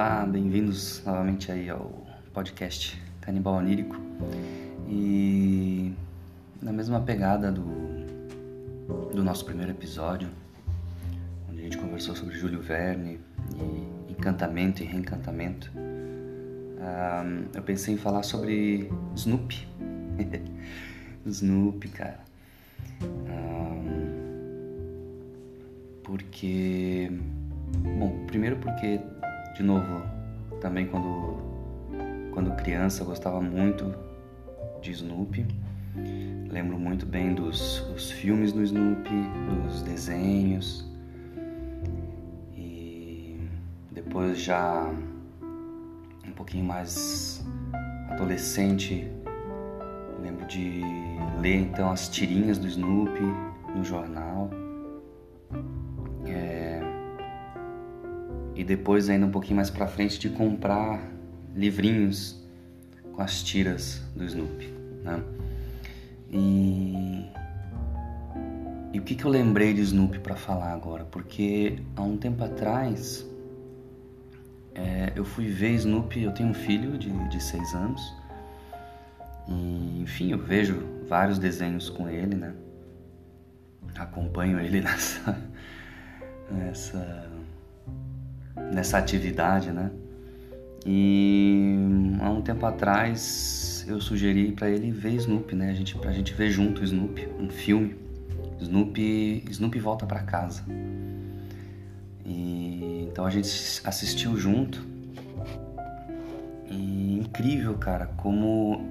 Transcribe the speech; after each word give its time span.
Olá, 0.00 0.24
bem-vindos 0.24 1.02
novamente 1.04 1.50
aí 1.50 1.68
ao 1.68 2.06
podcast 2.32 2.96
Canibal 3.20 3.54
Onírico. 3.54 3.96
E 4.88 5.92
na 6.62 6.72
mesma 6.72 7.00
pegada 7.00 7.50
do, 7.50 7.64
do 9.12 9.24
nosso 9.24 9.44
primeiro 9.44 9.72
episódio, 9.72 10.28
onde 11.50 11.58
a 11.58 11.64
gente 11.64 11.76
conversou 11.78 12.14
sobre 12.14 12.38
Júlio 12.38 12.62
Verne 12.62 13.18
e 13.56 14.12
encantamento 14.12 14.84
e 14.84 14.86
reencantamento, 14.86 15.68
um, 15.74 17.48
eu 17.52 17.62
pensei 17.64 17.94
em 17.94 17.98
falar 17.98 18.22
sobre 18.22 18.88
Snoopy. 19.16 19.66
Snoopy, 21.26 21.88
cara. 21.88 22.20
Um, 23.02 24.12
porque. 26.04 27.10
Bom, 27.98 28.24
primeiro 28.28 28.58
porque, 28.58 29.00
de 29.58 29.64
novo, 29.64 30.02
também 30.60 30.86
quando, 30.86 31.36
quando 32.32 32.54
criança 32.54 33.02
gostava 33.02 33.40
muito 33.40 33.92
de 34.80 34.92
Snoopy. 34.92 35.44
Lembro 36.48 36.78
muito 36.78 37.04
bem 37.04 37.34
dos, 37.34 37.80
dos 37.92 38.08
filmes 38.08 38.52
do 38.52 38.62
Snoopy, 38.62 39.10
dos 39.64 39.82
desenhos. 39.82 40.88
E 42.56 43.40
depois 43.90 44.40
já 44.40 44.88
um 46.24 46.32
pouquinho 46.36 46.64
mais 46.64 47.44
adolescente, 48.10 49.10
lembro 50.22 50.46
de 50.46 50.82
ler 51.40 51.56
então 51.56 51.90
as 51.90 52.08
tirinhas 52.08 52.58
do 52.58 52.68
Snoopy 52.68 53.24
no 53.74 53.82
jornal. 53.84 54.27
Depois 58.68 59.08
ainda 59.08 59.24
um 59.24 59.30
pouquinho 59.30 59.56
mais 59.56 59.70
para 59.70 59.86
frente 59.86 60.18
de 60.18 60.28
comprar 60.28 61.02
livrinhos 61.56 62.38
com 63.14 63.22
as 63.22 63.42
tiras 63.42 64.02
do 64.14 64.22
Snoopy, 64.26 64.66
né? 65.02 65.22
E, 66.30 67.24
e 68.92 68.98
o 68.98 69.02
que, 69.02 69.14
que 69.14 69.24
eu 69.24 69.30
lembrei 69.30 69.72
de 69.72 69.80
Snoopy 69.80 70.18
para 70.18 70.36
falar 70.36 70.74
agora? 70.74 71.06
Porque 71.06 71.78
há 71.96 72.02
um 72.02 72.18
tempo 72.18 72.44
atrás 72.44 73.26
é, 74.74 75.14
eu 75.16 75.24
fui 75.24 75.46
ver 75.46 75.70
Snoopy, 75.70 76.24
eu 76.24 76.32
tenho 76.32 76.50
um 76.50 76.54
filho 76.54 76.98
de, 76.98 77.10
de 77.30 77.42
seis 77.42 77.74
anos. 77.74 78.14
E, 79.48 80.02
enfim, 80.02 80.30
eu 80.30 80.38
vejo 80.38 80.86
vários 81.08 81.38
desenhos 81.38 81.88
com 81.88 82.06
ele, 82.06 82.36
né? 82.36 82.52
Acompanho 83.96 84.60
ele 84.60 84.82
nessa, 84.82 85.38
nessa, 86.50 87.27
nessa 88.72 88.98
atividade, 88.98 89.70
né? 89.70 89.90
E 90.86 91.76
há 92.20 92.30
um 92.30 92.40
tempo 92.40 92.64
atrás 92.64 93.84
eu 93.88 94.00
sugeri 94.00 94.52
para 94.52 94.70
ele 94.70 94.90
ver 94.90 95.14
Snoopy, 95.14 95.54
né? 95.56 95.70
A 95.70 95.74
gente, 95.74 95.96
pra 95.96 96.12
gente 96.12 96.32
ver 96.34 96.50
junto 96.50 96.82
Snoopy, 96.84 97.28
um 97.38 97.48
filme. 97.48 97.96
Snoopy, 98.60 99.44
Snoopy 99.50 99.78
volta 99.78 100.06
para 100.06 100.20
casa. 100.20 100.64
E, 102.24 103.08
então 103.10 103.24
a 103.24 103.30
gente 103.30 103.48
assistiu 103.84 104.36
junto. 104.36 104.86
E 106.70 107.18
incrível, 107.18 107.74
cara, 107.74 108.06
como 108.16 108.82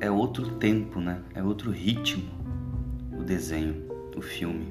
é 0.00 0.10
outro 0.10 0.56
tempo, 0.56 1.00
né? 1.00 1.20
É 1.34 1.42
outro 1.42 1.70
ritmo 1.70 2.36
o 3.18 3.22
desenho, 3.22 3.76
o 4.16 4.20
filme. 4.20 4.66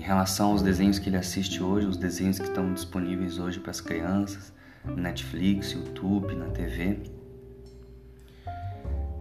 Em 0.00 0.02
relação 0.02 0.52
aos 0.52 0.62
desenhos 0.62 0.98
que 0.98 1.10
ele 1.10 1.18
assiste 1.18 1.62
hoje, 1.62 1.86
os 1.86 1.98
desenhos 1.98 2.38
que 2.38 2.46
estão 2.46 2.72
disponíveis 2.72 3.38
hoje 3.38 3.60
para 3.60 3.70
as 3.70 3.82
crianças, 3.82 4.50
Netflix, 4.96 5.72
YouTube, 5.72 6.34
na 6.36 6.46
TV, 6.46 7.00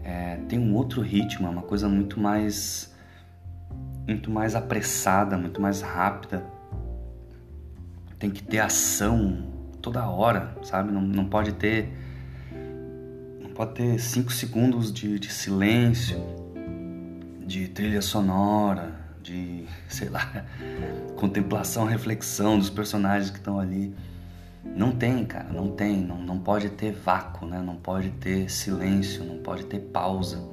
é, 0.05 0.37
tem 0.47 0.57
um 0.57 0.73
outro 0.73 1.01
ritmo, 1.01 1.47
é 1.47 1.49
uma 1.49 1.63
coisa 1.63 1.89
muito 1.89 2.17
mais 2.17 2.95
muito 4.07 4.31
mais 4.31 4.55
apressada, 4.55 5.37
muito 5.37 5.61
mais 5.61 5.81
rápida, 5.81 6.45
tem 8.17 8.31
que 8.31 8.41
ter 8.41 8.59
ação 8.59 9.51
toda 9.81 10.07
hora, 10.07 10.55
sabe? 10.63 10.93
Não, 10.93 11.01
não 11.01 11.25
pode 11.25 11.51
ter. 11.55 11.93
Não 13.41 13.49
pode 13.49 13.73
ter 13.73 13.99
cinco 13.99 14.31
segundos 14.31 14.93
de, 14.93 15.19
de 15.19 15.29
silêncio, 15.29 16.17
de 17.45 17.67
trilha 17.67 18.01
sonora, 18.01 19.08
de, 19.21 19.65
sei 19.87 20.09
lá, 20.09 20.45
contemplação, 21.15 21.85
reflexão 21.85 22.57
dos 22.57 22.69
personagens 22.69 23.29
que 23.29 23.37
estão 23.37 23.59
ali. 23.59 23.93
Não 24.63 24.91
tem, 24.91 25.25
cara, 25.25 25.51
não 25.51 25.71
tem. 25.71 25.97
Não, 25.97 26.17
não 26.17 26.39
pode 26.39 26.69
ter 26.69 26.91
vácuo, 26.91 27.45
né? 27.45 27.61
Não 27.61 27.75
pode 27.75 28.09
ter 28.11 28.49
silêncio, 28.49 29.23
não 29.23 29.37
pode 29.37 29.65
ter 29.65 29.79
pausa. 29.79 30.43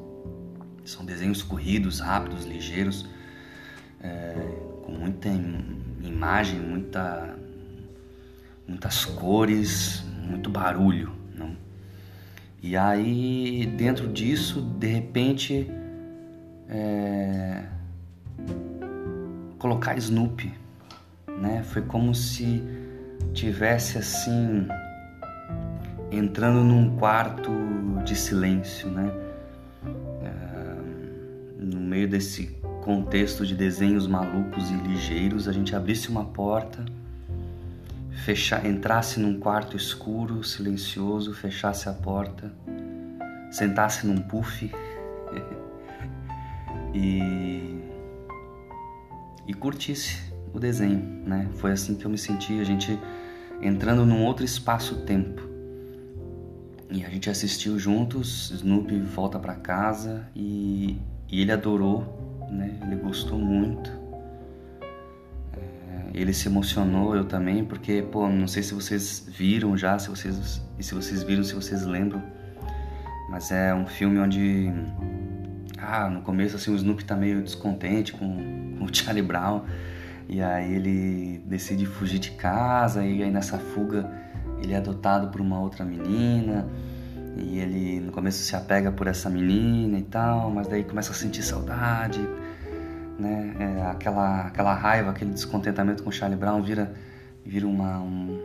São 0.84 1.04
desenhos 1.04 1.42
corridos, 1.42 2.00
rápidos, 2.00 2.44
ligeiros, 2.44 3.06
é, 4.00 4.34
com 4.84 4.92
muita 4.92 5.28
imagem, 6.00 6.60
muita 6.60 7.36
muitas 8.66 9.04
cores, 9.04 10.04
muito 10.22 10.50
barulho. 10.50 11.12
Não? 11.34 11.56
E 12.62 12.76
aí, 12.76 13.66
dentro 13.76 14.08
disso, 14.08 14.60
de 14.60 14.86
repente, 14.86 15.70
é... 16.68 17.64
colocar 19.58 19.96
Snoopy, 19.96 20.52
né? 21.40 21.62
Foi 21.64 21.82
como 21.82 22.14
se 22.14 22.62
tivesse 23.32 23.98
assim 23.98 24.66
entrando 26.10 26.62
num 26.62 26.96
quarto 26.96 27.50
de 28.04 28.14
silêncio, 28.14 28.88
né? 28.90 29.12
É... 30.22 31.64
No 31.64 31.80
meio 31.80 32.08
desse 32.08 32.56
contexto 32.82 33.44
de 33.44 33.54
desenhos 33.54 34.06
malucos 34.06 34.70
e 34.70 34.74
ligeiros, 34.74 35.48
a 35.48 35.52
gente 35.52 35.74
abrisse 35.74 36.08
uma 36.08 36.24
porta 36.24 36.84
fechar, 38.26 38.66
entrasse 38.66 39.20
num 39.20 39.38
quarto 39.38 39.76
escuro, 39.76 40.42
silencioso, 40.42 41.32
fechasse 41.34 41.88
a 41.88 41.92
porta, 41.92 42.52
sentasse 43.50 44.06
num 44.06 44.16
puff 44.16 44.68
e, 46.94 47.75
e 49.46 49.54
curtisse 49.54 50.32
o 50.52 50.58
desenho, 50.58 51.22
né? 51.26 51.48
Foi 51.54 51.72
assim 51.72 51.94
que 51.94 52.04
eu 52.04 52.10
me 52.10 52.18
senti, 52.18 52.58
a 52.60 52.64
gente 52.64 52.98
entrando 53.60 54.04
num 54.04 54.24
outro 54.24 54.44
espaço-tempo. 54.44 55.42
E 56.90 57.04
a 57.04 57.08
gente 57.08 57.28
assistiu 57.28 57.78
juntos, 57.78 58.50
Snoopy 58.50 59.00
volta 59.00 59.38
para 59.38 59.54
casa 59.54 60.28
e, 60.34 60.98
e 61.28 61.40
ele 61.40 61.52
adorou, 61.52 62.48
né? 62.50 62.78
Ele 62.82 62.96
gostou 62.96 63.38
muito 63.38 64.06
ele 66.16 66.32
se 66.32 66.48
emocionou, 66.48 67.14
eu 67.14 67.26
também, 67.26 67.62
porque, 67.62 68.02
pô, 68.10 68.26
não 68.26 68.48
sei 68.48 68.62
se 68.62 68.72
vocês 68.72 69.28
viram 69.28 69.76
já, 69.76 69.98
se 69.98 70.08
vocês 70.08 70.62
e 70.78 70.82
se 70.82 70.94
vocês 70.94 71.22
viram, 71.22 71.44
se 71.44 71.54
vocês 71.54 71.84
lembram, 71.84 72.22
mas 73.28 73.52
é 73.52 73.74
um 73.74 73.86
filme 73.86 74.18
onde 74.18 74.72
ah, 75.78 76.08
no 76.08 76.22
começo 76.22 76.56
assim 76.56 76.70
o 76.70 76.76
Snoopy 76.76 77.04
tá 77.04 77.14
meio 77.14 77.42
descontente 77.42 78.12
com, 78.12 78.76
com 78.78 78.84
o 78.84 78.94
Charlie 78.94 79.22
Brown 79.22 79.62
e 80.28 80.42
aí 80.42 80.74
ele 80.74 81.42
decide 81.46 81.86
fugir 81.86 82.18
de 82.18 82.32
casa 82.32 83.04
e 83.04 83.22
aí 83.22 83.30
nessa 83.30 83.58
fuga 83.58 84.10
ele 84.62 84.72
é 84.72 84.76
adotado 84.76 85.28
por 85.28 85.40
uma 85.40 85.60
outra 85.60 85.84
menina 85.84 86.66
e 87.36 87.58
ele 87.58 88.00
no 88.00 88.12
começo 88.12 88.42
se 88.42 88.56
apega 88.56 88.90
por 88.90 89.06
essa 89.06 89.28
menina 89.28 89.98
e 89.98 90.02
tal, 90.02 90.50
mas 90.50 90.66
daí 90.66 90.84
começa 90.84 91.12
a 91.12 91.14
sentir 91.14 91.42
saudade 91.42 92.20
né? 93.18 93.54
É, 93.58 93.82
aquela, 93.90 94.42
aquela 94.42 94.74
raiva, 94.74 95.10
aquele 95.10 95.30
descontentamento 95.30 96.02
com 96.02 96.10
Charlie 96.10 96.38
Brown 96.38 96.62
vira, 96.62 96.92
vira 97.44 97.66
uma, 97.66 97.98
um, 97.98 98.38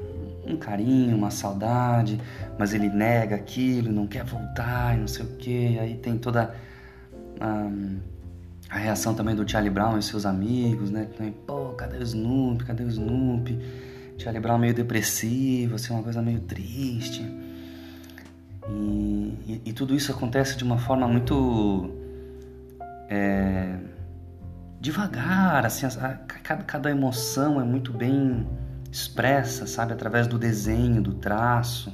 um 0.46 0.58
carinho, 0.58 1.16
uma 1.16 1.32
saudade, 1.32 2.20
mas 2.58 2.74
ele 2.74 2.90
nega 2.90 3.36
aquilo, 3.36 3.92
não 3.92 4.08
quer 4.08 4.24
voltar, 4.24 4.96
e 4.96 5.00
não 5.00 5.08
sei 5.08 5.26
o 5.26 5.30
que. 5.38 5.80
Aí 5.80 5.96
tem 5.96 6.18
toda 6.18 6.54
a, 7.42 7.70
a 8.70 8.78
reação 8.78 9.14
também 9.14 9.36
do 9.36 9.50
Charlie 9.50 9.72
Brown 9.72 9.98
e 9.98 10.04
seus 10.04 10.26
amigos, 10.26 10.92
né? 10.92 11.08
Pô, 11.46 11.70
cadê 11.70 11.98
o 11.98 12.04
Snoopy? 12.04 12.66
Cadê 12.66 12.84
o 12.84 12.88
Snoopy? 12.88 13.60
Charlie 14.18 14.42
Brown 14.42 14.60
meio 14.60 14.74
depressivo, 14.74 15.76
assim, 15.76 15.94
uma 15.94 16.04
coisa 16.04 16.22
meio 16.22 16.42
triste. 16.42 17.22
E, 18.70 19.38
e, 19.48 19.62
e 19.66 19.74
tudo 19.74 19.96
isso 19.96 20.12
acontece 20.12 20.56
de 20.56 20.64
uma 20.64 20.78
forma 20.78 21.08
muito 21.08 21.90
é, 23.10 23.78
devagar, 24.80 25.66
assim, 25.66 25.86
a, 25.86 26.14
cada, 26.44 26.64
cada 26.64 26.92
emoção 26.92 27.60
é 27.60 27.64
muito 27.64 27.92
bem 27.92 28.48
expressa, 28.92 29.66
sabe, 29.66 29.94
através 29.94 30.28
do 30.28 30.38
desenho, 30.38 31.02
do 31.02 31.14
traço. 31.16 31.92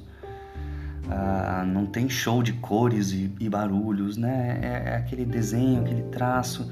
Ah, 1.09 1.63
não 1.65 1.85
tem 1.85 2.09
show 2.09 2.43
de 2.43 2.53
cores 2.53 3.11
e, 3.11 3.31
e 3.39 3.49
barulhos, 3.49 4.17
né? 4.17 4.59
É, 4.61 4.89
é, 4.89 4.95
aquele 4.97 5.25
desenho, 5.25 5.81
aquele 5.81 6.03
traço 6.03 6.71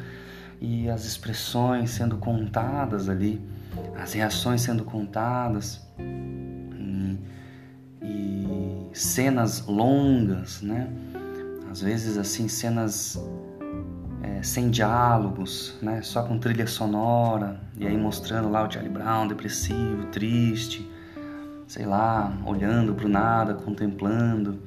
e 0.60 0.90
as 0.90 1.06
expressões 1.06 1.92
sendo 1.92 2.18
contadas 2.18 3.08
ali, 3.08 3.42
as 3.98 4.14
reações 4.14 4.62
sendo 4.62 4.84
contadas. 4.84 5.82
E, 8.02 8.90
cenas 8.94 9.66
longas, 9.66 10.62
né? 10.62 10.88
Às 11.72 11.82
vezes 11.82 12.18
assim 12.18 12.48
cenas 12.48 13.20
é, 14.22 14.44
sem 14.44 14.70
diálogos, 14.70 15.78
né? 15.82 16.02
Só 16.02 16.24
com 16.24 16.38
trilha 16.38 16.68
sonora 16.68 17.60
e 17.78 17.88
aí 17.88 17.98
mostrando 17.98 18.50
lá 18.50 18.68
o 18.68 18.72
Charlie 18.72 18.92
Brown 18.92 19.28
depressivo, 19.28 20.06
triste, 20.12 20.90
sei 21.68 21.86
lá, 21.86 22.32
olhando 22.46 22.94
para 22.94 23.06
o 23.06 23.10
nada, 23.10 23.54
contemplando. 23.54 24.60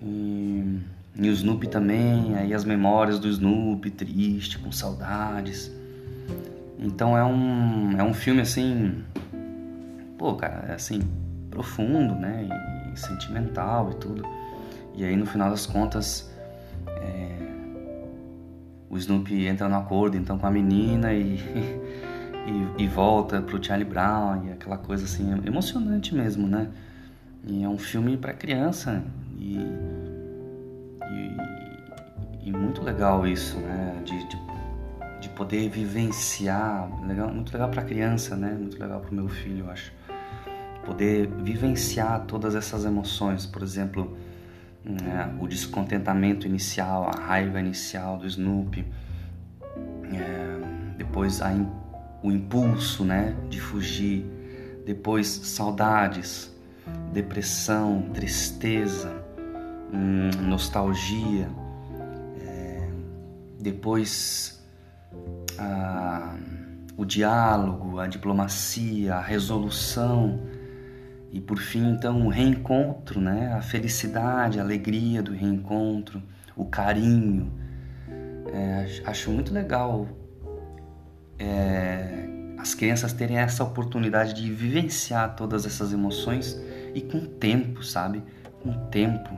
E, 0.00 0.80
e 1.16 1.28
o 1.28 1.32
Snoopy 1.32 1.68
também, 1.68 2.36
aí 2.36 2.54
as 2.54 2.64
memórias 2.64 3.18
do 3.18 3.28
Snoopy 3.28 3.90
triste, 3.90 4.58
com 4.58 4.70
saudades. 4.70 5.70
Então 6.78 7.18
é 7.18 7.24
um 7.24 7.98
é 7.98 8.02
um 8.04 8.14
filme 8.14 8.40
assim, 8.40 9.02
pô, 10.16 10.34
cara, 10.34 10.66
é 10.68 10.74
assim 10.74 11.00
profundo, 11.50 12.14
né? 12.14 12.46
E, 12.94 12.98
sentimental 12.98 13.92
e 13.92 13.94
tudo. 13.94 14.24
E 14.94 15.04
aí 15.04 15.16
no 15.16 15.24
final 15.24 15.50
das 15.50 15.66
contas 15.66 16.28
é, 16.86 17.38
o 18.90 18.96
Snoopy 18.96 19.46
entra 19.46 19.68
no 19.68 19.76
acordo 19.76 20.16
então 20.16 20.36
com 20.36 20.46
a 20.46 20.50
menina 20.50 21.12
e, 21.12 21.38
e, 22.48 22.84
e, 22.84 22.86
volta 22.86 23.42
pro 23.42 23.62
Charlie 23.62 23.88
Brown 23.88 24.46
e 24.46 24.52
aquela 24.52 24.78
coisa 24.78 25.04
assim 25.04 25.30
emocionante 25.44 26.14
mesmo, 26.14 26.46
né? 26.46 26.68
E 27.44 27.62
é 27.62 27.68
um 27.68 27.78
filme 27.78 28.16
para 28.16 28.32
criança 28.32 29.02
e, 29.38 29.58
e, 31.10 32.48
e, 32.48 32.52
muito 32.52 32.82
legal 32.82 33.26
isso, 33.26 33.58
né? 33.58 34.02
De, 34.04 34.18
de, 34.28 34.38
de 35.20 35.28
poder 35.30 35.68
vivenciar, 35.68 36.90
legal, 37.06 37.32
muito 37.32 37.52
legal 37.52 37.68
para 37.68 37.82
criança, 37.82 38.36
né? 38.36 38.56
Muito 38.58 38.80
legal 38.80 39.00
para 39.00 39.10
o 39.10 39.14
meu 39.14 39.28
filho, 39.28 39.66
eu 39.66 39.70
acho 39.70 39.92
poder 40.84 41.28
vivenciar 41.42 42.24
todas 42.26 42.54
essas 42.54 42.86
emoções, 42.86 43.44
por 43.44 43.62
exemplo, 43.62 44.16
né, 44.82 45.36
o 45.38 45.46
descontentamento 45.46 46.46
inicial, 46.46 47.10
a 47.14 47.20
raiva 47.20 47.60
inicial 47.60 48.16
do 48.16 48.26
Snoopy, 48.26 48.86
é, 50.10 50.96
depois 50.96 51.42
a, 51.42 51.52
o 52.22 52.30
impulso 52.30 53.04
né, 53.04 53.36
de 53.48 53.60
fugir, 53.60 54.24
depois 54.84 55.26
saudades, 55.26 56.52
depressão, 57.12 58.10
tristeza, 58.12 59.12
hum, 59.92 60.30
nostalgia, 60.42 61.48
é, 62.40 62.88
depois 63.60 64.62
a, 65.58 66.36
o 66.96 67.04
diálogo, 67.04 67.98
a 67.98 68.06
diplomacia, 68.06 69.14
a 69.14 69.20
resolução 69.20 70.40
e 71.30 71.40
por 71.40 71.58
fim, 71.58 71.90
então, 71.90 72.26
o 72.26 72.28
reencontro, 72.30 73.20
né? 73.20 73.52
a 73.52 73.60
felicidade, 73.60 74.58
a 74.58 74.62
alegria 74.62 75.22
do 75.22 75.32
reencontro, 75.32 76.22
o 76.56 76.64
carinho. 76.64 77.52
É, 78.50 79.02
acho 79.04 79.30
muito 79.30 79.52
legal 79.52 80.08
é, 81.38 82.28
as 82.58 82.74
crianças 82.74 83.12
terem 83.12 83.38
essa 83.38 83.62
oportunidade 83.62 84.34
de 84.34 84.50
vivenciar 84.52 85.34
todas 85.36 85.64
essas 85.64 85.92
emoções 85.92 86.60
e 86.94 87.00
com 87.00 87.20
tempo, 87.20 87.82
sabe? 87.82 88.22
Com 88.62 88.72
tempo. 88.88 89.36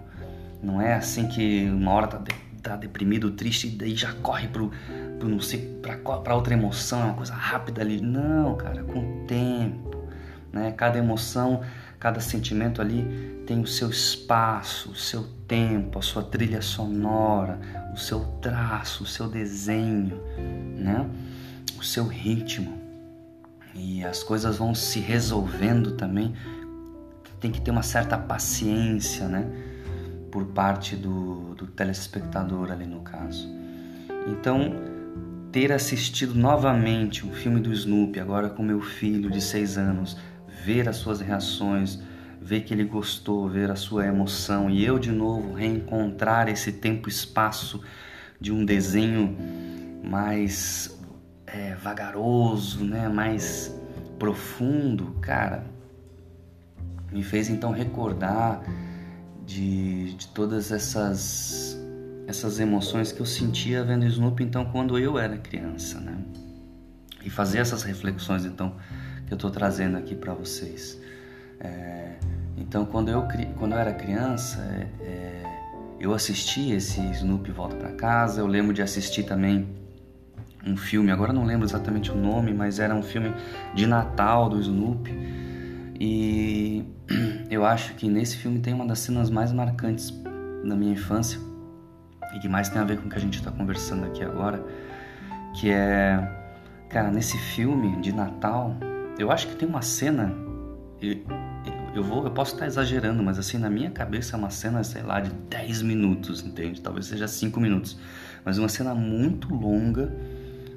Não 0.62 0.80
é 0.80 0.94
assim 0.94 1.28
que 1.28 1.68
uma 1.68 1.92
hora 1.92 2.06
tá, 2.06 2.18
de, 2.18 2.34
tá 2.62 2.76
deprimido, 2.76 3.30
triste 3.30 3.66
e 3.66 3.70
daí 3.70 3.94
já 3.94 4.12
corre 4.14 4.48
pro, 4.48 4.70
pro 5.18 5.28
não 5.28 5.40
sei, 5.40 5.78
pra, 5.82 5.96
pra 5.96 6.34
outra 6.34 6.54
emoção, 6.54 7.00
é 7.00 7.04
uma 7.04 7.14
coisa 7.14 7.34
rápida 7.34 7.82
ali. 7.82 8.00
Não, 8.00 8.56
cara, 8.56 8.82
com 8.84 9.24
tempo. 9.26 10.08
Né? 10.52 10.72
Cada 10.72 10.98
emoção 10.98 11.62
Cada 12.00 12.18
sentimento 12.18 12.80
ali 12.80 13.42
tem 13.46 13.60
o 13.60 13.66
seu 13.66 13.90
espaço, 13.90 14.90
o 14.92 14.94
seu 14.96 15.22
tempo, 15.46 15.98
a 15.98 16.02
sua 16.02 16.22
trilha 16.22 16.62
sonora, 16.62 17.60
o 17.92 17.98
seu 17.98 18.20
traço, 18.40 19.04
o 19.04 19.06
seu 19.06 19.28
desenho, 19.28 20.18
né? 20.78 21.06
O 21.80 21.82
seu 21.82 22.06
ritmo. 22.06 22.78
E 23.74 24.04
as 24.04 24.22
coisas 24.22 24.58
vão 24.58 24.74
se 24.74 25.00
resolvendo 25.00 25.92
também. 25.92 26.34
Tem 27.40 27.50
que 27.50 27.58
ter 27.58 27.70
uma 27.70 27.82
certa 27.82 28.18
paciência, 28.18 29.26
né? 29.26 29.50
Por 30.30 30.44
parte 30.44 30.94
do, 30.94 31.54
do 31.54 31.66
telespectador 31.66 32.70
ali 32.70 32.84
no 32.84 33.00
caso. 33.00 33.48
Então, 34.28 34.74
ter 35.50 35.72
assistido 35.72 36.34
novamente 36.34 37.26
um 37.26 37.32
filme 37.32 37.58
do 37.60 37.72
Snoopy, 37.72 38.20
agora 38.20 38.50
com 38.50 38.62
meu 38.62 38.82
filho 38.82 39.30
de 39.30 39.40
seis 39.40 39.78
anos, 39.78 40.18
ver 40.62 40.86
as 40.86 40.96
suas 40.96 41.22
reações, 41.22 41.98
ver 42.42 42.60
que 42.60 42.74
ele 42.74 42.84
gostou, 42.84 43.48
ver 43.48 43.70
a 43.70 43.76
sua 43.76 44.06
emoção 44.06 44.68
e 44.68 44.84
eu 44.84 44.98
de 44.98 45.10
novo 45.10 45.54
reencontrar 45.54 46.46
esse 46.50 46.72
tempo 46.72 47.08
e 47.08 47.12
espaço 47.12 47.80
de 48.38 48.52
um 48.52 48.66
desenho 48.66 49.34
mais 50.04 50.99
é, 51.52 51.74
vagaroso, 51.74 52.84
né, 52.84 53.08
mais 53.08 53.74
profundo, 54.18 55.16
cara, 55.20 55.64
me 57.10 57.22
fez 57.22 57.48
então 57.48 57.72
recordar 57.72 58.62
de, 59.44 60.14
de 60.14 60.28
todas 60.28 60.70
essas 60.70 61.76
essas 62.26 62.60
emoções 62.60 63.10
que 63.10 63.18
eu 63.18 63.26
sentia 63.26 63.82
vendo 63.82 64.04
Snoopy 64.04 64.44
então 64.44 64.64
quando 64.66 64.96
eu 64.96 65.18
era 65.18 65.36
criança, 65.36 65.98
né? 65.98 66.16
E 67.24 67.28
fazer 67.28 67.58
essas 67.58 67.82
reflexões 67.82 68.44
então 68.44 68.76
que 69.26 69.32
eu 69.32 69.36
estou 69.36 69.50
trazendo 69.50 69.96
aqui 69.96 70.14
para 70.14 70.32
vocês. 70.32 71.00
É, 71.58 72.14
então, 72.56 72.84
quando 72.84 73.08
eu, 73.08 73.26
quando 73.58 73.72
eu 73.72 73.78
era 73.78 73.92
criança, 73.92 74.60
é, 74.60 75.04
é 75.04 75.60
eu 75.98 76.14
assisti 76.14 76.72
esse 76.72 77.00
Snoopy 77.10 77.50
Volta 77.50 77.76
para 77.76 77.92
Casa. 77.92 78.40
Eu 78.40 78.46
lembro 78.46 78.72
de 78.72 78.80
assistir 78.80 79.24
também 79.24 79.68
um 80.66 80.76
filme, 80.76 81.10
agora 81.10 81.32
não 81.32 81.44
lembro 81.44 81.66
exatamente 81.66 82.10
o 82.10 82.14
nome, 82.14 82.52
mas 82.52 82.78
era 82.78 82.94
um 82.94 83.02
filme 83.02 83.32
de 83.74 83.86
Natal 83.86 84.48
do 84.48 84.60
Snoopy. 84.60 85.10
E 85.98 86.84
eu 87.50 87.64
acho 87.64 87.94
que 87.94 88.08
nesse 88.08 88.36
filme 88.36 88.58
tem 88.58 88.74
uma 88.74 88.86
das 88.86 88.98
cenas 89.00 89.30
mais 89.30 89.52
marcantes 89.52 90.10
da 90.64 90.74
minha 90.76 90.92
infância 90.92 91.40
e 92.34 92.38
que 92.38 92.48
mais 92.48 92.68
tem 92.68 92.80
a 92.80 92.84
ver 92.84 92.98
com 92.98 93.06
o 93.06 93.10
que 93.10 93.16
a 93.16 93.20
gente 93.20 93.38
está 93.38 93.50
conversando 93.50 94.04
aqui 94.04 94.22
agora, 94.22 94.64
que 95.58 95.70
é, 95.70 96.18
cara, 96.88 97.10
nesse 97.10 97.36
filme 97.38 98.00
de 98.00 98.12
Natal 98.12 98.76
eu 99.18 99.30
acho 99.30 99.48
que 99.48 99.56
tem 99.56 99.68
uma 99.68 99.82
cena. 99.82 100.34
Eu, 101.00 101.18
eu, 101.94 102.02
vou, 102.02 102.24
eu 102.24 102.30
posso 102.30 102.54
estar 102.54 102.66
exagerando, 102.66 103.22
mas 103.22 103.38
assim, 103.38 103.58
na 103.58 103.68
minha 103.68 103.90
cabeça 103.90 104.36
é 104.36 104.38
uma 104.38 104.50
cena, 104.50 104.82
sei 104.84 105.02
lá, 105.02 105.20
de 105.20 105.30
10 105.30 105.82
minutos, 105.82 106.42
entende? 106.42 106.80
Talvez 106.80 107.06
seja 107.06 107.26
5 107.26 107.60
minutos. 107.60 107.98
Mas 108.44 108.58
uma 108.58 108.68
cena 108.68 108.94
muito 108.94 109.52
longa, 109.54 110.14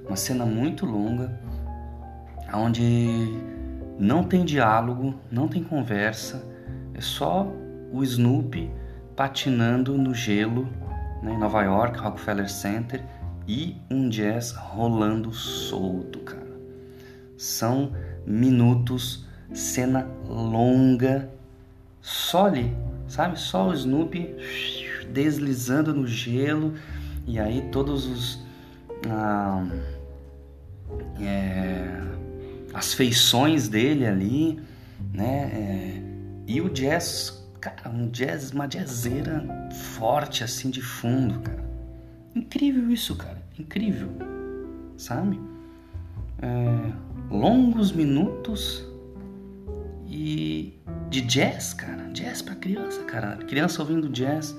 uma 0.08 0.16
cena 0.16 0.46
muito 0.46 0.86
longa, 0.86 1.40
onde 2.54 3.42
não 3.98 4.24
tem 4.24 4.44
diálogo, 4.46 5.16
não 5.32 5.48
tem 5.48 5.64
conversa, 5.64 6.46
é 6.94 7.02
só 7.02 7.48
o 7.92 8.04
Snoopy 8.04 8.72
patinando 9.16 9.98
no 9.98 10.14
gelo 10.14 10.68
né, 11.22 11.34
em 11.34 11.38
Nova 11.38 11.64
York, 11.64 11.98
Rockefeller 11.98 12.50
Center, 12.50 13.04
e 13.48 13.78
um 13.90 14.10
jazz 14.10 14.52
rolando 14.52 15.34
solto, 15.34 16.20
cara. 16.20 16.54
São 17.38 17.92
minutos, 18.26 19.26
cena 19.54 20.08
longa, 20.28 21.30
só 22.02 22.48
ali, 22.48 22.76
sabe? 23.08 23.40
Só 23.40 23.70
o 23.70 23.74
Snoopy 23.74 24.36
deslizando 25.12 25.94
no 25.94 26.08
gelo 26.08 26.74
e 27.26 27.40
aí 27.40 27.70
todos 27.72 28.06
os 28.06 28.43
ah, 29.10 29.66
é, 31.20 32.02
as 32.74 32.94
feições 32.94 33.68
dele 33.68 34.06
ali, 34.06 34.60
né? 35.14 35.52
É, 35.54 36.02
e 36.48 36.62
o 36.62 36.70
jazz, 36.70 37.46
cara, 37.60 37.90
um 37.90 38.10
jazz, 38.10 38.52
uma 38.52 38.70
jazzeira 38.70 39.46
forte 39.98 40.44
assim 40.44 40.70
de 40.70 40.82
fundo, 40.82 41.40
cara. 41.40 41.64
Incrível 42.36 42.90
isso, 42.90 43.16
cara, 43.16 43.42
incrível, 43.58 44.10
sabe? 44.98 45.40
É, 46.42 46.92
longos 47.30 47.92
minutos 47.92 48.86
e 50.08 50.80
de 51.10 51.22
jazz, 51.22 51.74
cara. 51.74 52.04
Jazz 52.12 52.42
pra 52.42 52.56
criança, 52.56 53.04
cara. 53.04 53.38
Criança 53.38 53.82
ouvindo 53.82 54.10
jazz, 54.10 54.56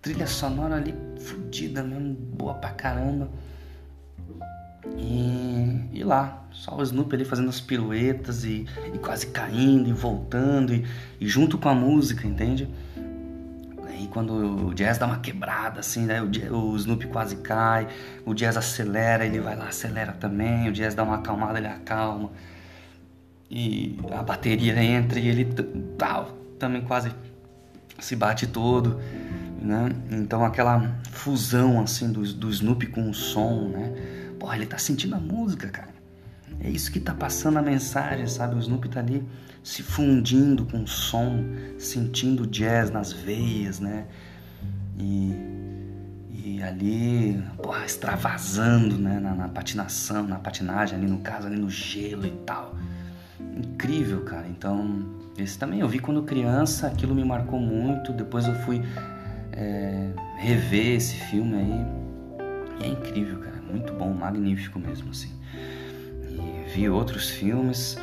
trilha 0.00 0.26
sonora 0.26 0.76
ali 0.76 0.94
fodida 1.18 1.82
mesmo, 1.82 2.14
boa 2.14 2.54
pra 2.54 2.70
caramba. 2.70 3.30
E, 4.96 5.88
e 5.92 6.04
lá, 6.04 6.44
só 6.52 6.76
o 6.76 6.82
Snoopy 6.82 7.16
ali 7.16 7.24
fazendo 7.24 7.48
as 7.48 7.60
piruetas 7.60 8.44
e, 8.44 8.66
e 8.92 8.98
quase 8.98 9.26
caindo 9.26 9.88
e 9.88 9.92
voltando 9.92 10.72
e, 10.72 10.84
e 11.20 11.26
junto 11.26 11.58
com 11.58 11.68
a 11.68 11.74
música, 11.74 12.26
entende? 12.26 12.68
Aí 13.86 14.08
quando 14.08 14.68
o 14.68 14.74
jazz 14.74 14.98
dá 14.98 15.06
uma 15.06 15.18
quebrada, 15.18 15.80
assim, 15.80 16.04
né? 16.06 16.22
O, 16.22 16.56
o 16.56 16.76
Snoopy 16.76 17.06
quase 17.08 17.36
cai, 17.36 17.88
o 18.24 18.34
jazz 18.34 18.56
acelera, 18.56 19.26
ele 19.26 19.40
vai 19.40 19.56
lá, 19.56 19.68
acelera 19.68 20.12
também, 20.12 20.68
o 20.68 20.72
jazz 20.72 20.94
dá 20.94 21.02
uma 21.02 21.16
acalmada, 21.16 21.58
ele 21.58 21.68
acalma. 21.68 22.30
E 23.50 23.98
a 24.12 24.22
bateria 24.22 24.82
entra 24.82 25.18
e 25.18 25.28
ele 25.28 25.44
tal, 25.98 26.36
também 26.58 26.82
quase 26.82 27.12
se 27.98 28.16
bate 28.16 28.46
todo, 28.46 29.00
né? 29.60 29.90
Então 30.10 30.44
aquela 30.44 30.96
fusão 31.10 31.80
assim 31.80 32.12
do, 32.12 32.22
do 32.34 32.50
Snoopy 32.50 32.86
com 32.86 33.08
o 33.08 33.14
som, 33.14 33.68
né? 33.68 33.92
Porra, 34.44 34.56
ele 34.56 34.66
tá 34.66 34.76
sentindo 34.76 35.14
a 35.14 35.18
música, 35.18 35.68
cara. 35.68 35.94
É 36.60 36.68
isso 36.68 36.92
que 36.92 37.00
tá 37.00 37.14
passando 37.14 37.58
a 37.58 37.62
mensagem, 37.62 38.26
sabe? 38.26 38.54
O 38.54 38.58
Snoopy 38.58 38.90
tá 38.90 39.00
ali 39.00 39.26
se 39.62 39.82
fundindo 39.82 40.66
com 40.66 40.82
o 40.82 40.86
som, 40.86 41.42
sentindo 41.78 42.46
jazz 42.46 42.90
nas 42.90 43.10
veias, 43.10 43.80
né? 43.80 44.04
E, 44.98 45.32
e 46.30 46.62
ali, 46.62 47.42
porra, 47.62 47.86
extravasando, 47.86 48.98
né? 48.98 49.18
Na, 49.18 49.34
na 49.34 49.48
patinação, 49.48 50.26
na 50.26 50.38
patinagem 50.38 50.98
ali 50.98 51.06
no 51.06 51.20
caso, 51.20 51.46
ali 51.46 51.56
no 51.56 51.70
gelo 51.70 52.26
e 52.26 52.32
tal. 52.44 52.76
Incrível, 53.56 54.24
cara. 54.24 54.46
Então, 54.46 55.06
esse 55.38 55.58
também 55.58 55.80
eu 55.80 55.88
vi 55.88 56.00
quando 56.00 56.22
criança, 56.22 56.88
aquilo 56.88 57.14
me 57.14 57.24
marcou 57.24 57.58
muito. 57.58 58.12
Depois 58.12 58.46
eu 58.46 58.54
fui 58.56 58.82
é, 59.52 60.10
rever 60.36 60.96
esse 60.96 61.14
filme 61.30 61.56
aí. 61.56 61.86
E 62.78 62.84
é 62.84 62.88
incrível, 62.88 63.38
cara. 63.38 63.53
Muito 63.74 63.92
bom, 63.92 64.14
magnífico 64.14 64.78
mesmo, 64.78 65.10
assim. 65.10 65.32
E 66.30 66.72
vi 66.72 66.88
outros 66.88 67.28
filmes. 67.28 67.98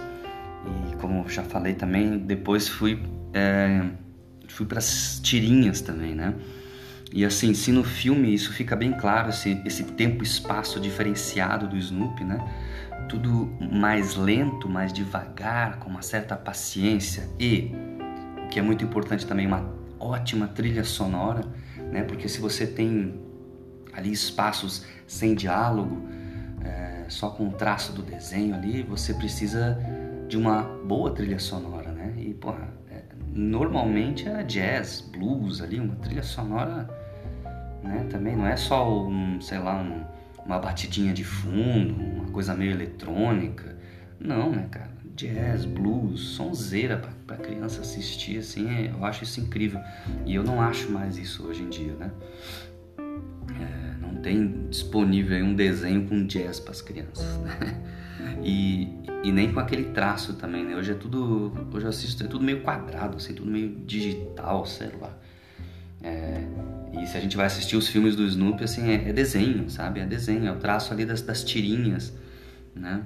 E 0.92 0.96
como 0.98 1.28
já 1.30 1.44
falei 1.44 1.74
também, 1.74 2.18
depois 2.18 2.68
fui, 2.68 3.02
é, 3.34 3.86
fui 4.50 4.66
para 4.66 4.80
as 4.80 5.22
tirinhas 5.24 5.80
também, 5.80 6.14
né? 6.14 6.36
E 7.14 7.24
assim, 7.24 7.54
se 7.54 7.72
no 7.72 7.86
filme 7.86 8.34
isso 8.34 8.52
fica 8.52 8.76
bem 8.76 8.92
claro, 8.92 9.30
esse, 9.30 9.62
esse 9.66 9.84
tempo 9.84 10.24
espaço 10.24 10.78
diferenciado 10.78 11.70
do 11.70 11.78
Snoopy, 11.78 12.26
né? 12.26 12.46
Tudo 13.08 13.50
mais 13.72 14.18
lento, 14.18 14.68
mais 14.68 14.92
devagar, 14.92 15.80
com 15.80 15.90
uma 15.90 16.02
certa 16.02 16.36
paciência 16.36 17.30
e, 17.40 17.72
o 18.44 18.50
que 18.50 18.60
é 18.60 18.62
muito 18.62 18.84
importante 18.84 19.26
também, 19.26 19.48
uma 19.48 19.74
ótima 19.98 20.50
trilha 20.50 20.84
sonora, 20.84 21.46
né? 21.92 22.04
Porque 22.04 22.28
se 22.28 22.42
você 22.42 22.68
tem 22.68 23.31
ali 23.94 24.12
espaços 24.12 24.86
sem 25.08 25.36
diálogo, 25.36 26.08
é, 26.64 27.06
só 27.10 27.30
com 27.30 27.48
o 27.48 27.52
traço 27.52 27.94
do 27.94 28.02
desenho 28.02 28.56
ali, 28.56 28.84
você 28.84 29.14
precisa 29.14 29.78
de 30.28 30.38
uma 30.38 30.62
boa 30.62 31.12
trilha 31.12 31.40
sonora, 31.40 31.92
né? 31.92 32.14
E, 32.18 32.34
porra, 32.34 32.70
é, 32.90 33.02
normalmente 33.34 34.28
é 34.28 34.44
jazz, 34.44 35.02
blues 35.02 35.62
ali, 35.62 35.80
uma 35.80 35.96
trilha 35.96 36.24
sonora, 36.24 36.90
né? 37.84 38.06
Também 38.10 38.36
não 38.36 38.48
é 38.48 38.56
só, 38.56 39.08
um, 39.08 39.42
sei 39.42 39.60
lá, 39.60 39.82
um, 39.82 40.04
uma 40.46 40.60
batidinha 40.60 41.14
de 41.14 41.24
fundo, 41.24 41.94
uma 41.94 42.32
coisa 42.32 42.54
meio 42.54 42.72
eletrônica. 42.72 43.78
Não, 44.20 44.52
né, 44.52 44.68
cara? 44.70 44.92
jazz, 45.16 45.66
blues, 45.66 46.20
sonzeira 46.22 47.02
para 47.28 47.38
criança 47.38 47.82
assistir, 47.82 48.38
assim, 48.38 48.70
é, 48.70 48.92
eu 48.92 49.06
acho 49.06 49.24
isso 49.24 49.40
incrível. 49.40 49.80
E 50.26 50.36
eu 50.36 50.44
não 50.44 50.62
acho 50.62 50.92
mais 50.92 51.18
isso 51.18 51.46
hoje 51.46 51.64
em 51.64 51.70
dia, 51.70 51.94
né? 51.94 52.12
Tem 54.22 54.68
disponível 54.70 55.44
um 55.44 55.56
desenho 55.56 56.08
com 56.08 56.26
jazz 56.26 56.60
para 56.60 56.72
as 56.72 56.82
crianças, 56.82 57.38
né? 57.38 57.82
E, 58.44 58.88
e 59.24 59.32
nem 59.32 59.52
com 59.52 59.60
aquele 59.60 59.86
traço 59.86 60.34
também, 60.34 60.64
né? 60.64 60.76
Hoje 60.76 60.92
é 60.92 60.96
tudo, 60.96 61.52
hoje 61.72 61.86
eu 61.86 61.90
assisto, 61.90 62.24
é 62.24 62.28
tudo 62.28 62.44
meio 62.44 62.62
quadrado, 62.62 63.18
assim, 63.18 63.34
tudo 63.34 63.50
meio 63.50 63.70
digital, 63.86 64.66
sei 64.66 64.90
lá. 65.00 65.16
É, 66.04 66.44
e 67.00 67.06
se 67.06 67.16
a 67.18 67.20
gente 67.20 67.38
vai 67.38 67.46
assistir 67.46 67.76
os 67.76 67.88
filmes 67.88 68.16
do 68.16 68.24
Snoopy, 68.26 68.64
assim, 68.64 68.90
é, 68.90 69.10
é 69.10 69.14
desenho, 69.14 69.70
sabe? 69.70 70.00
É 70.00 70.06
desenho, 70.06 70.48
é 70.48 70.52
o 70.52 70.58
traço 70.58 70.92
ali 70.92 71.06
das, 71.06 71.22
das 71.22 71.44
tirinhas, 71.44 72.14
né? 72.76 73.04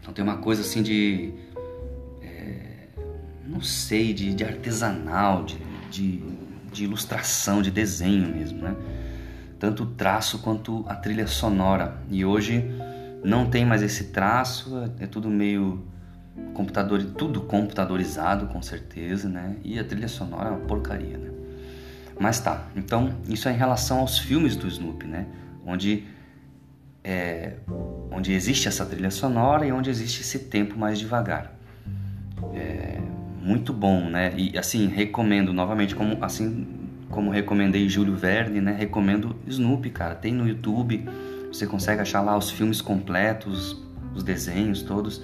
Então 0.00 0.12
tem 0.12 0.22
uma 0.22 0.38
coisa 0.38 0.62
assim 0.62 0.82
de. 0.82 1.32
É, 2.22 2.88
não 3.46 3.60
sei, 3.60 4.12
de, 4.12 4.34
de 4.34 4.44
artesanal, 4.44 5.44
de, 5.44 5.58
de, 5.90 6.22
de, 6.72 6.84
ilustração, 6.84 7.62
de 7.62 7.70
desenho 7.70 8.34
mesmo, 8.34 8.62
né? 8.62 8.74
Tanto 9.64 9.84
o 9.84 9.86
traço 9.86 10.40
quanto 10.40 10.84
a 10.86 10.94
trilha 10.94 11.26
sonora. 11.26 11.96
E 12.10 12.22
hoje 12.22 12.62
não 13.24 13.46
tem 13.46 13.64
mais 13.64 13.80
esse 13.82 14.08
traço, 14.12 14.76
é, 15.00 15.04
é 15.04 15.06
tudo 15.06 15.30
meio 15.30 15.82
computador, 16.52 17.02
tudo 17.16 17.40
computadorizado 17.40 18.46
com 18.48 18.60
certeza, 18.60 19.26
né? 19.26 19.56
E 19.64 19.78
a 19.78 19.84
trilha 19.84 20.06
sonora 20.06 20.50
é 20.50 20.52
uma 20.52 20.66
porcaria, 20.66 21.16
né? 21.16 21.30
Mas 22.20 22.40
tá, 22.40 22.66
então 22.76 23.14
isso 23.26 23.48
é 23.48 23.52
em 23.52 23.56
relação 23.56 24.00
aos 24.00 24.18
filmes 24.18 24.54
do 24.54 24.68
Snoopy, 24.68 25.06
né? 25.06 25.24
Onde 25.64 26.04
é, 27.02 27.54
onde 28.10 28.34
existe 28.34 28.68
essa 28.68 28.84
trilha 28.84 29.10
sonora 29.10 29.64
e 29.64 29.72
onde 29.72 29.88
existe 29.88 30.20
esse 30.20 30.40
tempo 30.40 30.78
mais 30.78 30.98
devagar. 30.98 31.54
É 32.52 33.00
muito 33.40 33.72
bom, 33.72 34.10
né? 34.10 34.34
E 34.36 34.58
assim, 34.58 34.88
recomendo 34.88 35.54
novamente, 35.54 35.94
como 35.94 36.22
assim 36.22 36.83
como 37.14 37.30
recomendei 37.30 37.88
Júlio 37.88 38.16
Verne, 38.16 38.60
né? 38.60 38.72
Recomendo 38.72 39.36
Snoopy, 39.46 39.90
cara. 39.90 40.16
Tem 40.16 40.34
no 40.34 40.48
YouTube, 40.48 41.08
você 41.46 41.64
consegue 41.64 42.02
achar 42.02 42.20
lá 42.20 42.36
os 42.36 42.50
filmes 42.50 42.80
completos, 42.82 43.80
os 44.12 44.24
desenhos 44.24 44.82
todos. 44.82 45.22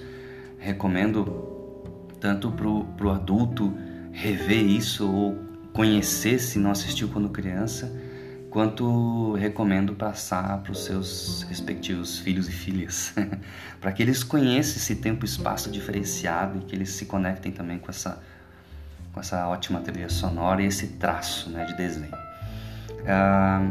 Recomendo 0.57 1.83
tanto 2.19 2.49
pro, 2.51 2.85
pro 2.97 3.11
adulto 3.11 3.73
rever 4.13 4.63
isso 4.63 5.11
ou 5.11 5.37
conhecer 5.73 6.39
se 6.39 6.57
não 6.57 6.71
assistiu 6.71 7.09
quando 7.09 7.29
criança 7.29 7.91
quanto 8.51 9.33
recomendo 9.35 9.95
passar 9.95 10.61
para 10.61 10.73
os 10.73 10.83
seus 10.83 11.43
respectivos 11.43 12.19
filhos 12.19 12.49
e 12.49 12.51
filhas, 12.51 13.13
para 13.79 13.93
que 13.93 14.03
eles 14.03 14.23
conheçam 14.23 14.75
esse 14.75 14.95
tempo 14.97 15.23
e 15.23 15.27
espaço 15.27 15.71
diferenciado 15.71 16.59
e 16.59 16.61
que 16.65 16.75
eles 16.75 16.89
se 16.89 17.05
conectem 17.05 17.49
também 17.53 17.79
com 17.79 17.89
essa, 17.89 18.21
com 19.13 19.19
essa 19.19 19.47
ótima 19.47 19.79
trilha 19.81 20.09
sonora 20.09 20.61
e 20.61 20.65
esse 20.65 20.87
traço 20.87 21.49
né, 21.49 21.65
de 21.65 21.75
desenho. 21.75 22.11
Ah, 23.07 23.69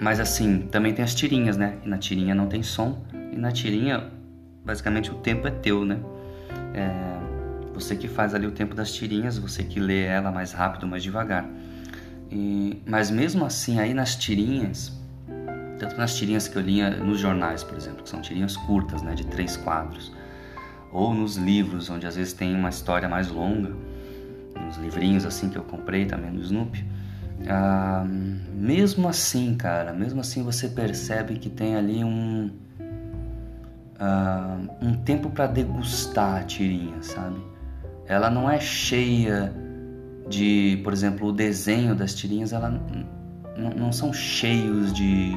mas 0.00 0.20
assim, 0.20 0.68
também 0.70 0.94
tem 0.94 1.04
as 1.04 1.14
tirinhas, 1.14 1.56
né? 1.56 1.78
E 1.84 1.88
na 1.88 1.98
tirinha 1.98 2.34
não 2.34 2.46
tem 2.46 2.62
som, 2.62 3.02
e 3.32 3.36
na 3.36 3.50
tirinha, 3.50 4.10
basicamente, 4.64 5.10
o 5.10 5.14
tempo 5.14 5.46
é 5.48 5.50
teu, 5.50 5.84
né? 5.84 5.98
É, 6.74 7.18
você 7.74 7.96
que 7.96 8.08
faz 8.08 8.34
ali 8.34 8.46
o 8.46 8.52
tempo 8.52 8.74
das 8.74 8.92
tirinhas, 8.92 9.38
você 9.38 9.64
que 9.64 9.80
lê 9.80 10.04
ela 10.04 10.30
mais 10.30 10.52
rápido, 10.52 10.86
mais 10.86 11.02
devagar. 11.02 11.48
E, 12.30 12.82
mas 12.86 13.10
mesmo 13.10 13.44
assim, 13.44 13.80
aí 13.80 13.92
nas 13.92 14.14
tirinhas, 14.14 14.92
tanto 15.78 15.96
nas 15.96 16.14
tirinhas 16.16 16.46
que 16.46 16.56
eu 16.56 16.62
lia 16.62 16.90
nos 16.90 17.18
jornais, 17.18 17.64
por 17.64 17.76
exemplo, 17.76 18.02
que 18.02 18.08
são 18.08 18.20
tirinhas 18.20 18.56
curtas, 18.56 19.02
né, 19.02 19.14
de 19.14 19.26
três 19.26 19.56
quadros, 19.56 20.12
ou 20.92 21.12
nos 21.12 21.36
livros, 21.36 21.90
onde 21.90 22.06
às 22.06 22.16
vezes 22.16 22.32
tem 22.32 22.54
uma 22.54 22.68
história 22.68 23.08
mais 23.08 23.28
longa, 23.28 23.74
nos 24.54 24.76
livrinhos 24.76 25.24
assim 25.24 25.48
que 25.48 25.56
eu 25.56 25.64
comprei 25.64 26.06
também 26.06 26.30
no 26.30 26.40
Snoopy, 26.40 26.84
ah, 27.48 28.04
mesmo 28.52 29.08
assim, 29.08 29.54
cara, 29.54 29.92
mesmo 29.92 30.20
assim 30.20 30.42
você 30.42 30.68
percebe 30.68 31.36
que 31.36 31.48
tem 31.48 31.76
ali 31.76 32.02
um 32.04 32.50
ah, 33.98 34.58
um 34.80 34.94
tempo 34.94 35.30
para 35.30 35.46
degustar 35.46 36.42
a 36.42 36.44
tirinha, 36.44 37.02
sabe? 37.02 37.40
Ela 38.06 38.30
não 38.30 38.50
é 38.50 38.58
cheia 38.60 39.52
de, 40.28 40.80
por 40.84 40.92
exemplo, 40.92 41.28
o 41.28 41.32
desenho 41.32 41.94
das 41.94 42.14
tirinhas, 42.14 42.52
ela 42.52 42.80
não 43.56 43.92
são 43.92 44.12
cheios 44.12 44.92
de, 44.92 45.32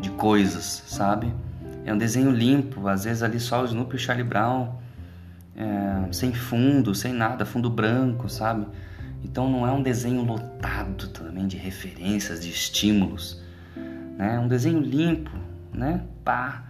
de 0.00 0.10
coisas, 0.10 0.84
sabe? 0.86 1.32
É 1.84 1.92
um 1.92 1.98
desenho 1.98 2.30
limpo, 2.30 2.86
às 2.88 3.04
vezes 3.04 3.22
ali 3.22 3.40
só 3.40 3.62
o 3.62 3.64
Snoopy 3.64 3.94
e 3.94 3.96
o 3.96 3.98
Charlie 3.98 4.26
Brown, 4.26 4.74
é, 5.56 6.12
sem 6.12 6.32
fundo, 6.32 6.94
sem 6.94 7.12
nada, 7.12 7.46
fundo 7.46 7.70
branco, 7.70 8.28
sabe? 8.28 8.66
Então 9.24 9.50
não 9.50 9.66
é 9.66 9.72
um 9.72 9.82
desenho 9.82 10.22
lotado 10.22 11.08
também 11.08 11.46
de 11.46 11.56
referências, 11.56 12.40
de 12.40 12.50
estímulos, 12.50 13.42
né? 14.16 14.36
É 14.36 14.38
um 14.38 14.48
desenho 14.48 14.80
limpo, 14.80 15.30
né? 15.72 16.02
Pá, 16.24 16.64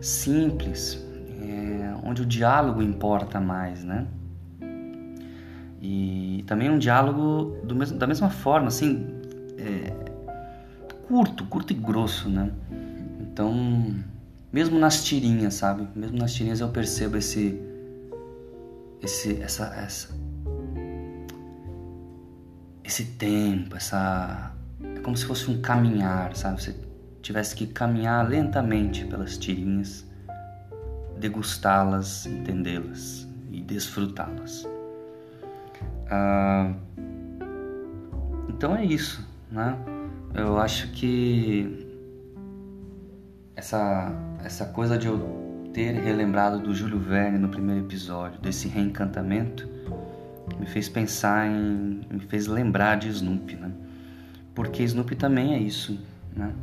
simples, 0.00 1.02
é, 1.40 1.94
onde 2.02 2.22
o 2.22 2.26
diálogo 2.26 2.82
importa 2.82 3.40
mais, 3.40 3.84
né? 3.84 4.06
E 5.80 6.42
também 6.46 6.70
um 6.70 6.78
diálogo 6.78 7.56
mesmo, 7.74 7.98
da 7.98 8.06
mesma 8.06 8.30
forma, 8.30 8.68
assim, 8.68 9.06
é, 9.58 9.92
curto, 11.06 11.44
curto 11.44 11.72
e 11.72 11.76
grosso, 11.76 12.28
né? 12.28 12.50
Então, 13.20 13.94
mesmo 14.52 14.78
nas 14.78 15.04
tirinhas, 15.04 15.54
sabe? 15.54 15.86
Mesmo 15.94 16.16
nas 16.16 16.32
tirinhas 16.32 16.60
eu 16.60 16.68
percebo 16.68 17.16
esse, 17.16 17.60
esse, 19.02 19.40
essa, 19.42 19.66
essa, 19.76 20.14
esse 22.82 23.04
tempo, 23.04 23.76
essa, 23.76 24.52
é 24.96 25.00
como 25.00 25.16
se 25.16 25.24
fosse 25.24 25.50
um 25.50 25.60
caminhar, 25.60 26.34
sabe? 26.36 26.62
Você 26.62 26.74
tivesse 27.22 27.54
que 27.54 27.66
caminhar 27.66 28.28
lentamente 28.28 29.04
pelas 29.06 29.38
tirinhas, 29.38 30.06
degustá-las, 31.18 32.26
entendê-las 32.26 33.26
e 33.50 33.60
desfrutá-las. 33.60 34.68
Ah, 36.10 36.74
então 38.48 38.76
é 38.76 38.84
isso, 38.84 39.26
né? 39.50 39.76
Eu 40.34 40.58
acho 40.58 40.90
que 40.92 41.86
essa, 43.56 44.12
essa 44.44 44.66
coisa 44.66 44.98
de 44.98 45.06
eu 45.06 45.43
ter 45.74 45.92
relembrado 45.92 46.60
do 46.60 46.72
Júlio 46.72 47.00
Verne 47.00 47.36
no 47.36 47.48
primeiro 47.48 47.84
episódio, 47.84 48.40
desse 48.40 48.68
reencantamento, 48.68 49.68
me 50.58 50.66
fez 50.66 50.88
pensar 50.88 51.48
em, 51.48 52.00
me 52.08 52.20
fez 52.20 52.46
lembrar 52.46 52.96
de 52.96 53.08
Snoopy, 53.08 53.56
né? 53.56 53.72
Porque 54.54 54.84
Snoopy 54.84 55.16
também 55.16 55.52
é 55.54 55.58
isso, 55.58 55.98
né? 56.34 56.54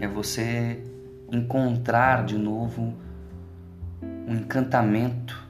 É 0.00 0.08
você 0.08 0.84
encontrar 1.30 2.24
de 2.24 2.36
novo 2.36 2.92
um 4.02 4.34
encantamento 4.34 5.40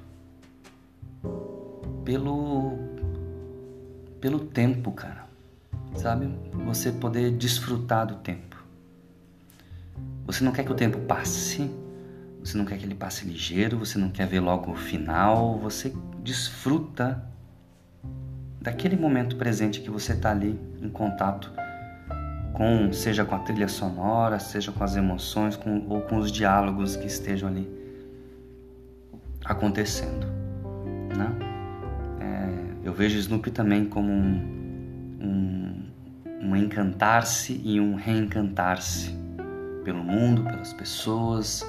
pelo 2.04 2.78
pelo 4.20 4.40
tempo, 4.40 4.92
cara. 4.92 5.24
Sabe? 5.94 6.28
Você 6.66 6.92
poder 6.92 7.30
desfrutar 7.30 8.06
do 8.06 8.16
tempo. 8.16 8.62
Você 10.26 10.44
não 10.44 10.52
quer 10.52 10.64
que 10.64 10.72
o 10.72 10.74
tempo 10.74 10.98
passe, 11.00 11.70
você 12.42 12.56
não 12.56 12.64
quer 12.64 12.78
que 12.78 12.84
ele 12.84 12.94
passe 12.94 13.26
ligeiro, 13.26 13.78
você 13.78 13.98
não 13.98 14.08
quer 14.08 14.26
ver 14.26 14.40
logo 14.40 14.72
o 14.72 14.74
final, 14.74 15.58
você 15.58 15.92
desfruta 16.22 17.22
daquele 18.60 18.96
momento 18.96 19.36
presente 19.36 19.80
que 19.80 19.90
você 19.90 20.12
está 20.12 20.30
ali 20.30 20.58
em 20.80 20.88
contato 20.88 21.52
com, 22.52 22.92
seja 22.92 23.24
com 23.24 23.34
a 23.34 23.38
trilha 23.38 23.68
sonora, 23.68 24.38
seja 24.38 24.72
com 24.72 24.82
as 24.82 24.96
emoções 24.96 25.56
com, 25.56 25.86
ou 25.88 26.02
com 26.02 26.18
os 26.18 26.32
diálogos 26.32 26.96
que 26.96 27.06
estejam 27.06 27.48
ali 27.48 27.68
acontecendo, 29.44 30.26
né? 31.16 31.34
É, 32.20 32.86
eu 32.88 32.92
vejo 32.92 33.18
Snoopy 33.18 33.50
também 33.50 33.86
como 33.86 34.10
um, 34.12 35.18
um, 35.20 35.90
um 36.42 36.56
encantar-se 36.56 37.60
e 37.64 37.80
um 37.80 37.94
reencantar-se 37.94 39.14
pelo 39.84 40.04
mundo, 40.04 40.44
pelas 40.44 40.72
pessoas, 40.72 41.64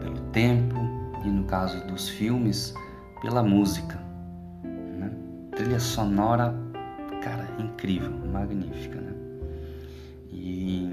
pelo 0.00 0.20
tempo 0.30 0.76
e 1.24 1.28
no 1.28 1.44
caso 1.44 1.84
dos 1.86 2.08
filmes, 2.08 2.74
pela 3.20 3.42
música. 3.42 3.98
Né? 4.62 5.10
Trilha 5.56 5.80
sonora, 5.80 6.54
cara, 7.22 7.48
incrível, 7.58 8.10
magnífica, 8.10 9.00
né? 9.00 9.12
E 10.30 10.92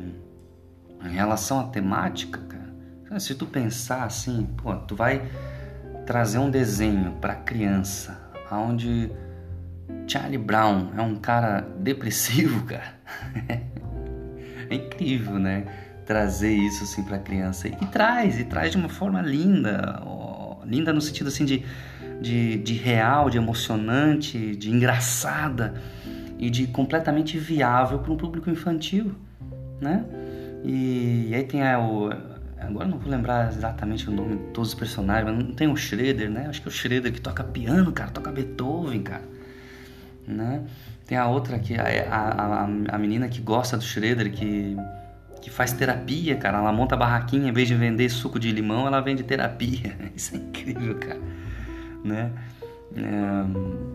em 1.04 1.10
relação 1.10 1.60
à 1.60 1.64
temática, 1.66 2.40
cara, 2.40 3.20
se 3.20 3.36
tu 3.36 3.46
pensar 3.46 4.04
assim, 4.04 4.48
pô, 4.58 4.76
tu 4.76 4.96
vai 4.96 5.22
trazer 6.06 6.38
um 6.38 6.50
desenho 6.50 7.14
para 7.14 7.36
criança, 7.36 8.32
aonde 8.50 9.12
Charlie 10.08 10.38
Brown 10.38 10.92
é 10.98 11.02
um 11.02 11.16
cara 11.16 11.62
depressivo, 11.80 12.66
cara. 12.66 12.96
é 14.70 14.76
incrível, 14.76 15.40
né? 15.40 15.66
Trazer 16.06 16.54
isso 16.54 16.84
assim 16.84 17.04
para 17.04 17.18
a 17.18 17.20
criança. 17.20 17.68
E 17.68 17.86
traz, 17.88 18.40
e 18.40 18.44
traz 18.44 18.72
de 18.72 18.78
uma 18.78 18.90
forma 18.90 19.22
linda, 19.22 20.02
ó, 20.06 20.58
linda 20.66 20.94
no 20.94 21.02
sentido 21.02 21.28
assim 21.28 21.46
de, 21.46 21.66
de, 22.22 22.58
de 22.58 22.74
real, 22.74 23.30
de 23.30 23.38
emocionante, 23.38 24.56
de 24.56 24.70
engraçada 24.70 25.74
e 26.38 26.50
de 26.50 26.68
completamente 26.68 27.38
viável 27.38 28.00
para 28.00 28.12
um 28.12 28.18
público 28.18 28.50
infantil, 28.50 29.16
né? 29.82 30.06
E, 30.64 31.28
e 31.30 31.36
aí 31.36 31.44
tem 31.44 31.64
a, 31.64 31.80
o, 31.80 32.10
agora 32.60 32.88
não 32.88 32.98
vou 32.98 33.10
lembrar 33.10 33.48
exatamente 33.48 34.10
o 34.10 34.14
nome 34.14 34.36
de 34.36 34.44
todos 34.52 34.70
os 34.70 34.76
personagens, 34.76 35.26
mas 35.26 35.46
não 35.46 35.54
tem 35.54 35.68
o 35.68 35.76
Schroeder, 35.76 36.30
né? 36.30 36.48
Acho 36.50 36.62
que 36.62 36.68
é 36.68 36.70
o 36.70 36.74
Schroeder 36.74 37.12
que 37.12 37.22
toca 37.22 37.44
piano, 37.44 37.92
cara, 37.92 38.12
toca 38.12 38.32
Beethoven, 38.32 39.02
cara, 39.02 39.24
né? 40.28 40.64
Tem 41.06 41.18
a 41.18 41.28
outra 41.28 41.60
que 41.60 41.76
a, 41.76 41.84
a, 42.10 42.64
a, 42.64 42.98
menina 42.98 43.28
que 43.28 43.40
gosta 43.40 43.78
do 43.78 43.84
Schroeder, 43.84 44.32
que 44.32 44.76
que 45.42 45.50
faz 45.50 45.74
terapia, 45.74 46.36
cara. 46.36 46.58
Ela 46.58 46.72
monta 46.72 46.96
barraquinha, 46.96 47.50
em 47.50 47.54
vez 47.54 47.68
de 47.68 47.76
vender 47.76 48.10
suco 48.10 48.40
de 48.40 48.52
limão, 48.52 48.88
ela 48.88 49.02
vende 49.02 49.24
terapia. 49.24 49.96
Isso 50.16 50.36
é 50.36 50.38
incrível, 50.38 50.96
cara. 50.96 51.22
Né? 52.04 52.32
É 52.96 53.86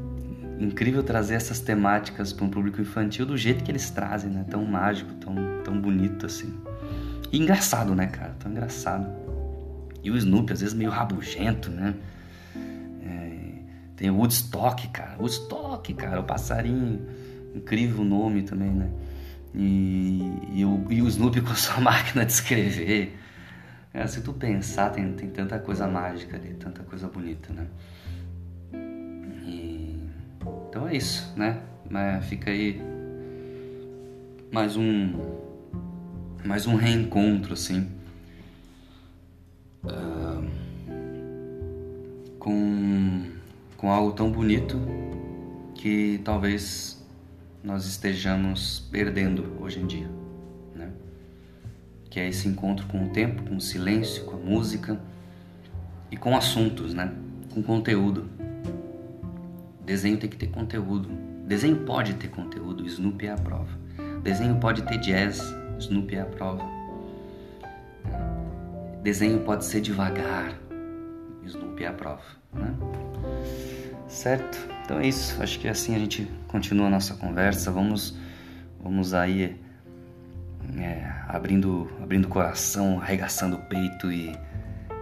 incrível 0.60 1.02
trazer 1.02 1.34
essas 1.34 1.58
temáticas 1.58 2.32
para 2.32 2.44
um 2.44 2.50
público 2.50 2.80
infantil 2.80 3.24
do 3.24 3.36
jeito 3.36 3.64
que 3.64 3.70
eles 3.70 3.88
trazem, 3.90 4.30
né? 4.30 4.44
Tão 4.48 4.64
mágico, 4.64 5.12
tão, 5.14 5.34
tão 5.64 5.80
bonito 5.80 6.26
assim. 6.26 6.54
E 7.32 7.38
engraçado, 7.38 7.94
né, 7.94 8.06
cara? 8.06 8.34
Tão 8.38 8.50
engraçado. 8.50 9.08
E 10.02 10.10
o 10.10 10.16
Snoopy, 10.16 10.52
às 10.52 10.60
vezes, 10.60 10.74
meio 10.74 10.90
rabugento, 10.90 11.70
né? 11.70 11.94
É, 13.04 13.30
tem 13.96 14.10
o 14.10 14.16
Woodstock, 14.16 14.88
cara. 14.88 15.16
Woodstock, 15.18 15.94
cara, 15.94 16.20
o 16.20 16.24
passarinho. 16.24 17.00
Incrível 17.54 18.04
nome 18.04 18.42
também, 18.42 18.70
né? 18.70 18.88
E, 19.54 20.32
e, 20.52 20.64
o, 20.64 20.86
e 20.90 21.02
o 21.02 21.08
Snoopy 21.08 21.40
com 21.42 21.50
a 21.50 21.54
sua 21.54 21.80
máquina 21.80 22.24
de 22.24 22.32
escrever. 22.32 23.16
É, 23.92 24.06
se 24.06 24.20
tu 24.20 24.32
pensar, 24.32 24.90
tem, 24.90 25.12
tem 25.14 25.28
tanta 25.28 25.58
coisa 25.58 25.88
mágica 25.88 26.36
ali, 26.36 26.54
tanta 26.54 26.82
coisa 26.84 27.08
bonita, 27.08 27.52
né? 27.52 27.66
E, 29.44 29.98
então 30.68 30.86
é 30.86 30.96
isso, 30.96 31.32
né? 31.36 31.60
Mas 31.90 32.24
fica 32.26 32.50
aí 32.50 32.80
mais 34.52 34.76
um 34.76 35.12
mais 36.44 36.66
um 36.66 36.74
reencontro 36.74 37.52
assim 37.52 37.88
uh, 39.84 40.50
com 42.38 43.26
com 43.76 43.90
algo 43.90 44.12
tão 44.12 44.30
bonito 44.30 44.76
que 45.74 46.20
talvez 46.24 46.99
nós 47.62 47.84
estejamos 47.84 48.88
perdendo 48.90 49.56
hoje 49.60 49.80
em 49.80 49.86
dia, 49.86 50.10
né? 50.74 50.90
Que 52.08 52.20
é 52.20 52.28
esse 52.28 52.48
encontro 52.48 52.86
com 52.86 53.06
o 53.06 53.10
tempo, 53.10 53.42
com 53.42 53.56
o 53.56 53.60
silêncio, 53.60 54.24
com 54.24 54.36
a 54.36 54.38
música 54.38 55.00
e 56.10 56.16
com 56.16 56.36
assuntos, 56.36 56.94
né? 56.94 57.12
Com 57.52 57.62
conteúdo. 57.62 58.28
Desenho 59.84 60.18
tem 60.18 60.30
que 60.30 60.36
ter 60.36 60.48
conteúdo. 60.48 61.08
Desenho 61.46 61.84
pode 61.84 62.14
ter 62.14 62.28
conteúdo, 62.28 62.86
Snoopy 62.86 63.26
é 63.26 63.32
a 63.32 63.36
prova. 63.36 63.78
Desenho 64.22 64.56
pode 64.56 64.82
ter 64.82 64.98
jazz, 64.98 65.42
Snoopy 65.78 66.14
é 66.14 66.20
a 66.20 66.26
prova. 66.26 66.64
Desenho 69.02 69.40
pode 69.40 69.64
ser 69.64 69.80
devagar, 69.80 70.54
Snoopy 71.44 71.84
é 71.84 71.88
a 71.88 71.92
prova, 71.92 72.22
né? 72.52 72.74
Certo? 74.06 74.58
Então 74.90 75.00
é 75.00 75.06
isso. 75.06 75.40
Acho 75.40 75.60
que 75.60 75.68
assim 75.68 75.94
a 75.94 76.00
gente 76.00 76.28
continua 76.48 76.88
a 76.88 76.90
nossa 76.90 77.14
conversa. 77.14 77.70
Vamos, 77.70 78.18
vamos 78.82 79.14
aí 79.14 79.56
é, 80.76 81.08
abrindo, 81.28 81.88
abrindo 82.02 82.26
coração, 82.26 83.00
arregaçando 83.00 83.54
o 83.54 83.60
peito 83.60 84.10
e 84.10 84.36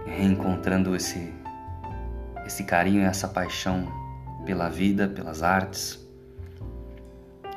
reencontrando 0.05 0.95
esse, 0.95 1.33
esse 2.45 2.65
carinho 2.65 3.01
e 3.01 3.03
essa 3.03 3.27
paixão 3.27 3.91
pela 4.45 4.69
vida, 4.69 5.07
pelas 5.07 5.41
artes 5.41 5.99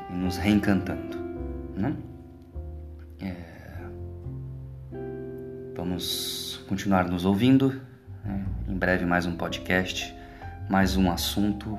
e 0.09 0.13
nos 0.13 0.35
reencantando, 0.35 1.19
né? 1.77 1.95
É, 3.21 3.35
vamos 5.75 6.65
continuar 6.67 7.07
nos 7.07 7.25
ouvindo. 7.25 7.79
Né? 8.25 8.43
Em 8.67 8.75
breve 8.75 9.05
mais 9.05 9.27
um 9.27 9.35
podcast 9.35 10.15
mais 10.69 10.95
um 10.95 11.11
assunto, 11.11 11.77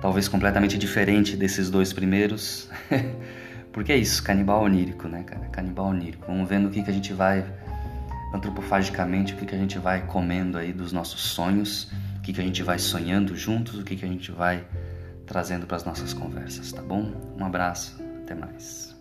talvez 0.00 0.28
completamente 0.28 0.78
diferente 0.78 1.36
desses 1.36 1.70
dois 1.70 1.92
primeiros. 1.92 2.68
Porque 3.72 3.92
é 3.92 3.96
isso, 3.96 4.22
canibal 4.22 4.62
onírico, 4.62 5.06
né, 5.08 5.22
cara? 5.22 5.46
Canibal 5.46 5.86
onírico. 5.86 6.26
Vamos 6.26 6.48
vendo 6.48 6.68
o 6.68 6.70
que, 6.70 6.82
que 6.82 6.90
a 6.90 6.92
gente 6.92 7.12
vai, 7.12 7.44
antropofagicamente, 8.34 9.34
o 9.34 9.36
que, 9.36 9.46
que 9.46 9.54
a 9.54 9.58
gente 9.58 9.78
vai 9.78 10.02
comendo 10.06 10.58
aí 10.58 10.72
dos 10.72 10.92
nossos 10.92 11.20
sonhos, 11.20 11.92
o 12.16 12.20
que, 12.22 12.32
que 12.32 12.40
a 12.40 12.44
gente 12.44 12.62
vai 12.62 12.78
sonhando 12.78 13.36
juntos, 13.36 13.78
o 13.78 13.84
que, 13.84 13.94
que 13.94 14.04
a 14.04 14.08
gente 14.08 14.32
vai 14.32 14.64
trazendo 15.26 15.66
para 15.66 15.76
as 15.76 15.84
nossas 15.84 16.12
conversas, 16.12 16.72
tá 16.72 16.82
bom? 16.82 17.12
Um 17.38 17.44
abraço, 17.44 18.02
até 18.24 18.34
mais. 18.34 18.97